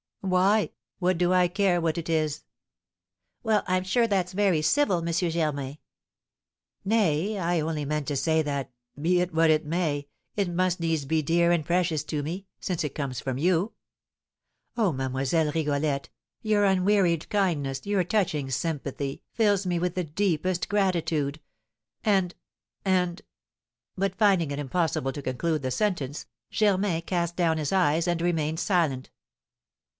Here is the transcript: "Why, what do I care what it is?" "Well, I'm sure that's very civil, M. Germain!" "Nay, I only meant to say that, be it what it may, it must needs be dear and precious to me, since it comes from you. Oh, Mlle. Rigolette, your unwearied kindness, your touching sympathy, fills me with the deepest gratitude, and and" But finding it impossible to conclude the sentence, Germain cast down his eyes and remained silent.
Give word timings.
"Why, 0.21 0.69
what 0.97 1.17
do 1.17 1.33
I 1.33 1.47
care 1.47 1.81
what 1.81 1.97
it 1.97 2.09
is?" 2.09 2.43
"Well, 3.43 3.63
I'm 3.67 3.83
sure 3.83 4.07
that's 4.07 4.33
very 4.33 4.61
civil, 4.61 5.05
M. 5.05 5.11
Germain!" 5.13 5.77
"Nay, 6.85 7.37
I 7.37 7.59
only 7.59 7.85
meant 7.85 8.07
to 8.07 8.15
say 8.15 8.41
that, 8.43 8.71
be 8.99 9.19
it 9.19 9.33
what 9.33 9.49
it 9.49 9.65
may, 9.65 10.07
it 10.35 10.49
must 10.49 10.79
needs 10.79 11.05
be 11.05 11.21
dear 11.21 11.51
and 11.51 11.65
precious 11.65 12.03
to 12.05 12.23
me, 12.23 12.45
since 12.59 12.83
it 12.83 12.95
comes 12.95 13.19
from 13.19 13.37
you. 13.37 13.73
Oh, 14.77 14.91
Mlle. 14.91 15.51
Rigolette, 15.53 16.09
your 16.41 16.65
unwearied 16.65 17.29
kindness, 17.29 17.85
your 17.85 18.03
touching 18.03 18.49
sympathy, 18.49 19.23
fills 19.33 19.65
me 19.65 19.79
with 19.79 19.95
the 19.95 20.03
deepest 20.03 20.69
gratitude, 20.69 21.39
and 22.03 22.33
and" 22.85 23.21
But 23.99 24.15
finding 24.15 24.51
it 24.51 24.59
impossible 24.59 25.11
to 25.13 25.21
conclude 25.21 25.61
the 25.61 25.71
sentence, 25.71 26.25
Germain 26.49 27.01
cast 27.03 27.35
down 27.35 27.57
his 27.57 27.71
eyes 27.71 28.07
and 28.07 28.21
remained 28.21 28.59
silent. 28.59 29.09